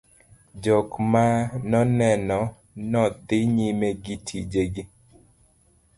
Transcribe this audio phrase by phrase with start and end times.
[0.63, 1.25] jok ma
[1.69, 2.09] nonene
[2.91, 4.83] nodhi nyime gi tije gi